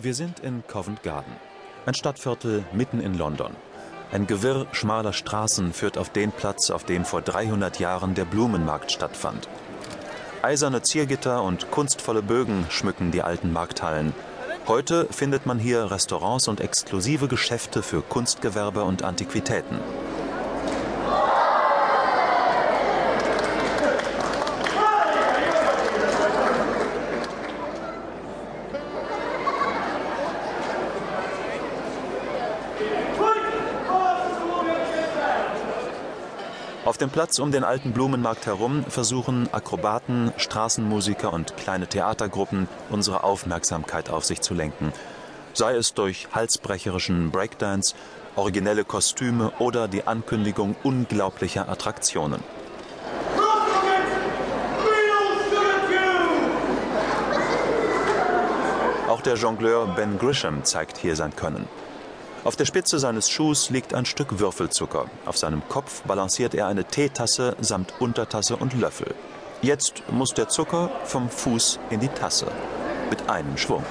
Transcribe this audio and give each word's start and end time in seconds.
Wir 0.00 0.14
sind 0.14 0.38
in 0.38 0.62
Covent 0.68 1.02
Garden, 1.02 1.32
ein 1.84 1.92
Stadtviertel 1.92 2.64
mitten 2.72 3.00
in 3.00 3.18
London. 3.18 3.50
Ein 4.12 4.28
Gewirr 4.28 4.68
schmaler 4.70 5.12
Straßen 5.12 5.72
führt 5.72 5.98
auf 5.98 6.10
den 6.10 6.30
Platz, 6.30 6.70
auf 6.70 6.84
dem 6.84 7.04
vor 7.04 7.20
300 7.20 7.80
Jahren 7.80 8.14
der 8.14 8.24
Blumenmarkt 8.24 8.92
stattfand. 8.92 9.48
Eiserne 10.40 10.82
Ziergitter 10.82 11.42
und 11.42 11.72
kunstvolle 11.72 12.22
Bögen 12.22 12.64
schmücken 12.68 13.10
die 13.10 13.22
alten 13.22 13.52
Markthallen. 13.52 14.14
Heute 14.68 15.08
findet 15.10 15.46
man 15.46 15.58
hier 15.58 15.90
Restaurants 15.90 16.46
und 16.46 16.60
exklusive 16.60 17.26
Geschäfte 17.26 17.82
für 17.82 18.00
Kunstgewerbe 18.00 18.84
und 18.84 19.02
Antiquitäten. 19.02 19.80
Auf 36.88 36.96
dem 36.96 37.10
Platz 37.10 37.38
um 37.38 37.52
den 37.52 37.64
alten 37.64 37.92
Blumenmarkt 37.92 38.46
herum 38.46 38.82
versuchen 38.88 39.52
Akrobaten, 39.52 40.32
Straßenmusiker 40.38 41.30
und 41.34 41.54
kleine 41.58 41.86
Theatergruppen 41.86 42.66
unsere 42.88 43.24
Aufmerksamkeit 43.24 44.08
auf 44.08 44.24
sich 44.24 44.40
zu 44.40 44.54
lenken. 44.54 44.94
Sei 45.52 45.74
es 45.74 45.92
durch 45.92 46.28
halsbrecherischen 46.32 47.30
Breakdance, 47.30 47.94
originelle 48.36 48.86
Kostüme 48.86 49.52
oder 49.58 49.86
die 49.86 50.06
Ankündigung 50.06 50.76
unglaublicher 50.82 51.68
Attraktionen. 51.68 52.42
Auch 59.10 59.20
der 59.20 59.34
Jongleur 59.34 59.88
Ben 59.88 60.18
Grisham 60.18 60.64
zeigt 60.64 60.96
hier 60.96 61.16
sein 61.16 61.36
Können. 61.36 61.68
Auf 62.48 62.56
der 62.56 62.64
Spitze 62.64 62.98
seines 62.98 63.28
Schuhs 63.28 63.68
liegt 63.68 63.92
ein 63.92 64.06
Stück 64.06 64.38
Würfelzucker. 64.38 65.04
Auf 65.26 65.36
seinem 65.36 65.60
Kopf 65.68 66.00
balanciert 66.04 66.54
er 66.54 66.66
eine 66.66 66.82
Teetasse 66.82 67.54
samt 67.60 67.92
Untertasse 68.00 68.56
und 68.56 68.72
Löffel. 68.72 69.14
Jetzt 69.60 70.02
muss 70.10 70.32
der 70.32 70.48
Zucker 70.48 70.90
vom 71.04 71.28
Fuß 71.28 71.78
in 71.90 72.00
die 72.00 72.08
Tasse. 72.08 72.50
Mit 73.10 73.28
einem 73.28 73.58
Schwung. 73.58 73.84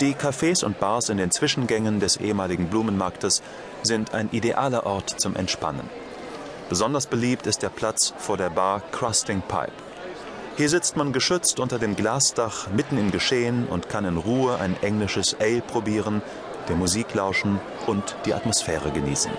Die 0.00 0.14
Cafés 0.14 0.62
und 0.62 0.78
Bars 0.78 1.08
in 1.08 1.16
den 1.16 1.30
Zwischengängen 1.30 2.00
des 2.00 2.18
ehemaligen 2.18 2.68
Blumenmarktes 2.68 3.42
sind 3.82 4.12
ein 4.12 4.28
idealer 4.30 4.84
Ort 4.84 5.08
zum 5.18 5.34
Entspannen. 5.36 5.88
Besonders 6.68 7.06
beliebt 7.06 7.46
ist 7.46 7.62
der 7.62 7.70
Platz 7.70 8.12
vor 8.18 8.36
der 8.36 8.50
Bar 8.50 8.82
Crusting 8.92 9.40
Pipe. 9.40 9.72
Hier 10.58 10.68
sitzt 10.68 10.98
man 10.98 11.14
geschützt 11.14 11.60
unter 11.60 11.78
dem 11.78 11.96
Glasdach 11.96 12.68
mitten 12.68 12.98
im 12.98 13.10
Geschehen 13.10 13.66
und 13.68 13.88
kann 13.88 14.04
in 14.04 14.18
Ruhe 14.18 14.58
ein 14.60 14.76
englisches 14.82 15.34
Ale 15.40 15.62
probieren, 15.62 16.20
der 16.68 16.76
Musik 16.76 17.14
lauschen 17.14 17.58
und 17.86 18.16
die 18.26 18.34
Atmosphäre 18.34 18.90
genießen. 18.90 19.32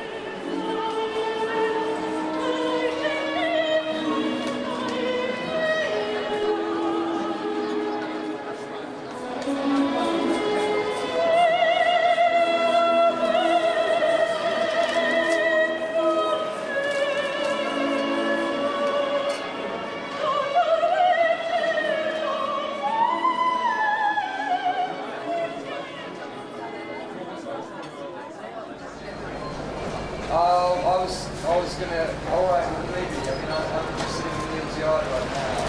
I 30.98 31.02
was, 31.02 31.30
I 31.46 31.58
was 31.58 31.74
gonna, 31.76 32.10
all 32.32 32.48
right, 32.50 32.66
maybe. 32.90 33.22
I 33.22 33.36
mean, 33.38 33.52
I'm, 33.54 33.66
I'm 33.78 33.98
just 34.00 34.18
sitting 34.18 34.32
in 34.34 34.58
Neil's 34.58 34.80
yard 34.80 35.06
right 35.06 35.30
now. 35.30 35.68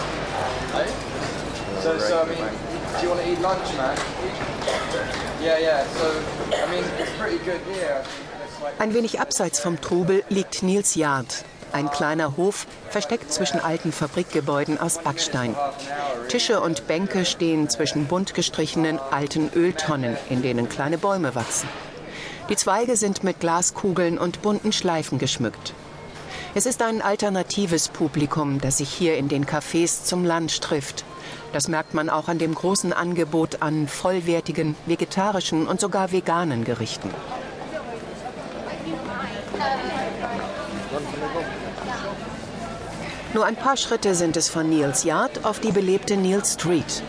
Hey? 0.73 0.89
So, 1.83 1.99
so 1.99 2.23
I 2.23 2.25
mean, 2.25 2.45
do 2.97 3.03
you 3.03 3.09
want 3.11 3.21
to 3.21 3.31
eat 3.31 3.41
lunch, 3.43 3.77
man? 3.77 3.99
Yeah, 5.43 5.59
yeah. 5.59 5.85
So, 5.99 6.23
I 6.57 6.71
mean, 6.71 6.83
it's 6.99 7.13
pretty 7.19 7.37
good 7.45 7.61
here. 7.71 8.03
Ein 8.79 8.95
wenig 8.95 9.21
abseits 9.21 9.61
vom 9.61 9.79
Trubel 9.83 10.25
liegt 10.31 10.63
Nils 10.63 10.95
Yard, 10.95 11.45
ein 11.73 11.91
kleiner 11.91 12.39
Hof, 12.39 12.67
versteckt 12.89 13.31
zwischen 13.31 13.61
alten 13.61 13.93
Fabrikgebäuden 13.93 14.81
aus 14.81 14.97
Backstein. 14.97 15.55
Tische 16.29 16.63
und 16.63 16.87
Bänke 16.87 17.27
stehen 17.27 17.69
zwischen 17.69 18.07
bunt 18.07 18.33
gestrichenen 18.33 18.99
alten 19.11 19.51
Öltonnen, 19.55 20.17
in 20.31 20.41
denen 20.41 20.71
kleine 20.71 20.97
Bäume 20.97 21.35
wachsen. 21.35 21.69
Die 22.49 22.57
Zweige 22.57 22.97
sind 22.97 23.25
mit 23.25 23.41
Glaskugeln 23.41 24.17
und 24.17 24.41
bunten 24.41 24.73
Schleifen 24.73 25.19
geschmückt. 25.19 25.75
Es 26.55 26.65
ist 26.65 26.81
ein 26.81 27.03
alternatives 27.03 27.89
Publikum, 27.89 28.59
das 28.59 28.79
sich 28.79 28.89
hier 28.89 29.19
in 29.19 29.29
den 29.29 29.45
Cafés 29.45 30.05
zum 30.05 30.25
Lunch 30.25 30.59
trifft. 30.61 31.05
Das 31.53 31.69
merkt 31.69 31.93
man 31.93 32.09
auch 32.09 32.29
an 32.29 32.39
dem 32.39 32.55
großen 32.55 32.95
Angebot 32.95 33.61
an 33.61 33.87
vollwertigen, 33.87 34.77
vegetarischen 34.87 35.67
und 35.67 35.79
sogar 35.79 36.11
veganen 36.11 36.65
Gerichten. 36.65 37.11
Nur 43.35 43.45
ein 43.45 43.57
paar 43.57 43.77
Schritte 43.77 44.15
sind 44.15 44.39
es 44.39 44.49
von 44.49 44.71
Neils 44.71 45.05
Yard 45.05 45.45
auf 45.45 45.61
die 45.61 45.71
belebte 45.71 46.17
Neil 46.17 46.43
Street. 46.47 47.03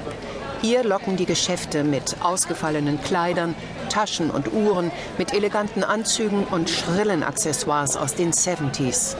Hier 0.62 0.84
locken 0.84 1.16
die 1.16 1.26
Geschäfte 1.26 1.86
mit 1.86 2.18
ausgefallenen 2.22 3.02
Kleidern, 3.02 3.56
Taschen 3.88 4.30
und 4.30 4.52
Uhren, 4.52 4.92
mit 5.18 5.34
eleganten 5.34 5.86
Anzügen 5.86 6.44
und 6.44 6.70
schrillen 6.70 7.24
Accessoires 7.24 7.96
aus 7.96 8.14
den 8.16 8.34
70s. 8.34 9.16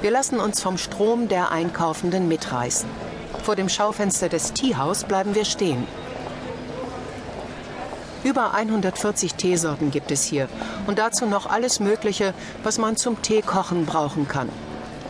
Wir 0.00 0.10
lassen 0.10 0.40
uns 0.40 0.62
vom 0.62 0.78
Strom 0.78 1.28
der 1.28 1.52
Einkaufenden 1.52 2.26
mitreißen. 2.26 2.88
Vor 3.42 3.54
dem 3.54 3.68
Schaufenster 3.68 4.30
des 4.30 4.54
Tea 4.54 4.76
House 4.76 5.04
bleiben 5.04 5.34
wir 5.34 5.44
stehen. 5.44 5.86
Über 8.24 8.54
140 8.54 9.34
Teesorten 9.34 9.90
gibt 9.90 10.10
es 10.10 10.24
hier 10.24 10.48
und 10.86 10.98
dazu 10.98 11.26
noch 11.26 11.44
alles 11.44 11.80
Mögliche, 11.80 12.32
was 12.62 12.78
man 12.78 12.96
zum 12.96 13.20
Teekochen 13.20 13.84
brauchen 13.84 14.26
kann. 14.26 14.48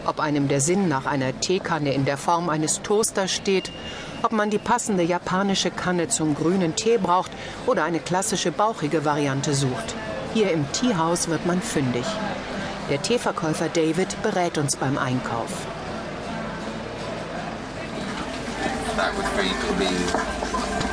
Ob 0.04 0.18
einem 0.18 0.48
der 0.48 0.60
Sinn 0.60 0.88
nach 0.88 1.06
einer 1.06 1.38
Teekanne 1.38 1.92
in 1.92 2.04
der 2.04 2.16
Form 2.16 2.48
eines 2.48 2.82
Toasters 2.82 3.30
steht, 3.30 3.70
ob 4.22 4.32
man 4.32 4.50
die 4.50 4.58
passende 4.58 5.02
japanische 5.02 5.70
Kanne 5.70 6.08
zum 6.08 6.34
grünen 6.34 6.74
Tee 6.74 6.98
braucht 6.98 7.30
oder 7.66 7.84
eine 7.84 8.00
klassische 8.00 8.50
bauchige 8.50 9.04
Variante 9.04 9.54
sucht. 9.54 9.94
Hier 10.34 10.50
im 10.50 10.70
Teehaus 10.72 11.28
wird 11.28 11.46
man 11.46 11.60
fündig. 11.60 12.04
Der 12.90 13.00
Teeverkäufer 13.00 13.68
David 13.68 14.20
berät 14.22 14.58
uns 14.58 14.76
beim 14.76 14.98
Einkauf. 14.98 15.66
That 18.96 19.16
would 19.16 19.24
be 19.36 19.48
could 19.64 19.78
be 19.78 19.88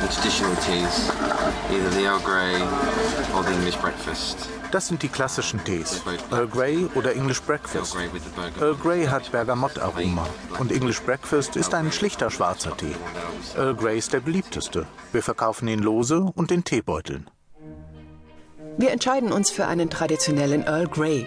the 0.00 0.08
traditional 0.08 0.56
teas, 0.56 1.10
either 1.70 1.90
the 1.90 2.06
Earl 2.06 2.20
Grey 2.20 2.62
or 3.34 3.42
the 3.44 3.52
English 3.52 3.76
breakfast. 3.76 4.48
Das 4.70 4.88
sind 4.88 5.02
die 5.02 5.08
klassischen 5.08 5.62
Tees. 5.64 6.02
Earl 6.30 6.46
Grey 6.46 6.88
oder 6.94 7.14
English 7.14 7.42
Breakfast. 7.42 7.94
With. 7.94 8.22
Earl 8.60 8.74
Grey 8.76 9.04
hat 9.04 9.30
Bergamottaroma 9.30 10.26
und 10.58 10.72
English 10.72 11.00
Breakfast 11.02 11.56
ist 11.56 11.74
ein 11.74 11.92
schlichter 11.92 12.30
schwarzer 12.30 12.74
Tee. 12.76 12.94
Earl 13.56 13.74
Grey 13.74 13.98
ist 13.98 14.14
der 14.14 14.20
beliebteste. 14.20 14.86
Wir 15.12 15.22
verkaufen 15.22 15.68
ihn 15.68 15.80
lose 15.80 16.20
und 16.34 16.50
in 16.52 16.64
Teebeuteln. 16.64 17.28
Wir 18.78 18.92
entscheiden 18.92 19.30
uns 19.30 19.50
für 19.50 19.66
einen 19.66 19.90
traditionellen 19.90 20.62
Earl 20.62 20.88
Grey. 20.88 21.26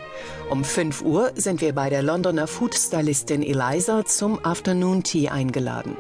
Um 0.50 0.64
5 0.64 1.04
Uhr 1.04 1.34
sind 1.36 1.62
wir 1.62 1.76
bei 1.76 1.92
der 1.92 2.02
Londoner 2.02 2.48
Food-Stylistin 2.48 3.44
Eliza 3.44 4.06
zum 4.06 4.44
Afternoon 4.44 5.04
Tea 5.04 5.30
eingeladen. 5.30 5.96